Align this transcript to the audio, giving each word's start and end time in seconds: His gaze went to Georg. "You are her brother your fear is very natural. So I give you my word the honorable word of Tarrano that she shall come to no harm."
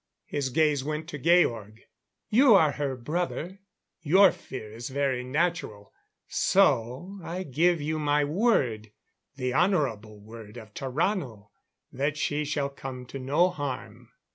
His 0.25 0.49
gaze 0.49 0.83
went 0.83 1.07
to 1.09 1.19
Georg. 1.19 1.81
"You 2.27 2.55
are 2.55 2.71
her 2.71 2.95
brother 2.95 3.59
your 4.01 4.31
fear 4.31 4.71
is 4.71 4.89
very 4.89 5.23
natural. 5.23 5.93
So 6.27 7.19
I 7.23 7.43
give 7.43 7.79
you 7.79 7.99
my 7.99 8.23
word 8.23 8.91
the 9.35 9.53
honorable 9.53 10.19
word 10.19 10.57
of 10.57 10.73
Tarrano 10.73 11.51
that 11.91 12.17
she 12.17 12.45
shall 12.45 12.69
come 12.69 13.05
to 13.05 13.19
no 13.19 13.51
harm." 13.51 14.09